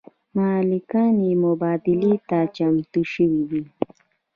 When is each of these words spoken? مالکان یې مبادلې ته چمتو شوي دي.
مالکان 0.35 1.13
یې 1.25 1.33
مبادلې 1.45 2.13
ته 2.29 2.39
چمتو 2.55 3.01
شوي 3.13 3.41
دي. 3.49 3.63